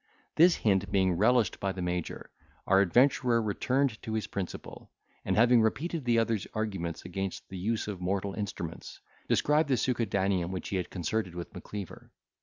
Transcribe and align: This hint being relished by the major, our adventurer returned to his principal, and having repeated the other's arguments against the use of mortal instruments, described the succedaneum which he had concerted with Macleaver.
This 0.35 0.55
hint 0.55 0.91
being 0.91 1.11
relished 1.13 1.59
by 1.59 1.71
the 1.73 1.81
major, 1.83 2.31
our 2.65 2.81
adventurer 2.81 3.39
returned 3.39 4.01
to 4.01 4.13
his 4.13 4.25
principal, 4.25 4.89
and 5.23 5.35
having 5.35 5.61
repeated 5.61 6.05
the 6.05 6.17
other's 6.17 6.47
arguments 6.55 7.05
against 7.05 7.47
the 7.49 7.57
use 7.59 7.87
of 7.87 8.01
mortal 8.01 8.33
instruments, 8.33 8.99
described 9.29 9.69
the 9.69 9.77
succedaneum 9.77 10.49
which 10.49 10.69
he 10.69 10.77
had 10.77 10.89
concerted 10.89 11.35
with 11.35 11.53
Macleaver. 11.53 12.09